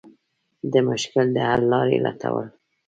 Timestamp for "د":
0.71-0.73, 1.35-1.37